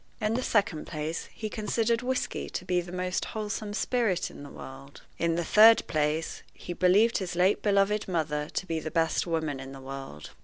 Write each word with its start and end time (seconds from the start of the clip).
In 0.19 0.33
the 0.33 0.41
second 0.41 0.87
place, 0.87 1.29
he 1.31 1.47
considered 1.47 2.01
whisky 2.01 2.49
to 2.49 2.65
be 2.65 2.81
the 2.81 2.91
most 2.91 3.23
wholesome 3.23 3.75
spirit 3.75 4.31
in 4.31 4.41
the 4.41 4.49
world. 4.49 5.03
In 5.19 5.35
the 5.35 5.43
third 5.45 5.85
place, 5.85 6.41
he 6.55 6.73
believed 6.73 7.19
his 7.19 7.35
late 7.35 7.61
beloved 7.61 8.07
mother 8.07 8.49
to 8.49 8.65
be 8.65 8.79
the 8.79 8.89
best 8.89 9.27
woman 9.27 9.59
in 9.59 9.73
the 9.73 9.79
world. 9.79 10.31